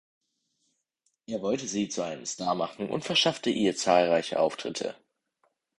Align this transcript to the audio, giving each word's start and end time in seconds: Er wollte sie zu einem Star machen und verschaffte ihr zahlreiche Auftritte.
Er 1.27 1.43
wollte 1.43 1.67
sie 1.67 1.87
zu 1.87 2.01
einem 2.01 2.25
Star 2.25 2.55
machen 2.55 2.89
und 2.89 3.05
verschaffte 3.05 3.51
ihr 3.51 3.75
zahlreiche 3.75 4.39
Auftritte. 4.39 4.95